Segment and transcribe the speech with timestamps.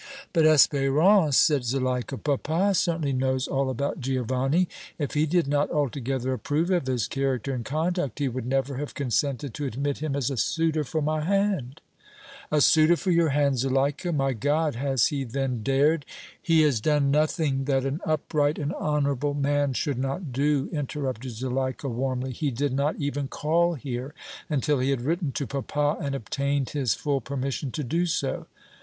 [0.33, 6.33] "But, Espérance," said Zuleika, "papa certainly knows all about Giovanni; if he did not altogether
[6.33, 10.31] approve of his character and conduct, he would never have consented to admit him as
[10.31, 11.81] a suitor for my hand!"
[12.51, 14.11] "A suitor for your hand, Zuleika!
[14.11, 14.73] My God!
[14.73, 16.07] has he then dared"
[16.41, 21.87] "He has done nothing that an upright and honorable man should not do!" interrupted Zuleika,
[21.89, 22.31] warmly.
[22.31, 24.15] "He did not even call here
[24.49, 28.47] until he had written to papa and obtained his full permission to do so."